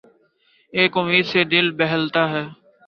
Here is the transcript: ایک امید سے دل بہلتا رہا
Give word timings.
ایک 0.73 0.91
امید 0.97 1.25
سے 1.31 1.41
دل 1.51 1.65
بہلتا 1.79 2.23
رہا 2.25 2.43